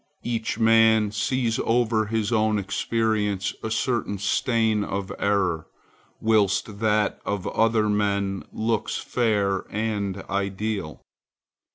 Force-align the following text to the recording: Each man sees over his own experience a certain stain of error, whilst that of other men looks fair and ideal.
Each 0.23 0.57
man 0.57 1.11
sees 1.11 1.59
over 1.63 2.07
his 2.07 2.31
own 2.31 2.57
experience 2.57 3.53
a 3.61 3.69
certain 3.69 4.17
stain 4.17 4.83
of 4.83 5.11
error, 5.19 5.67
whilst 6.19 6.79
that 6.79 7.21
of 7.23 7.45
other 7.47 7.87
men 7.87 8.43
looks 8.51 8.97
fair 8.97 9.67
and 9.69 10.23
ideal. 10.27 11.03